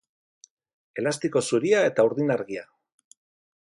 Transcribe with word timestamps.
Elastiko 1.03 1.45
zuria 1.51 1.85
eta 1.91 2.09
urdin 2.11 2.37
argia. 2.39 2.69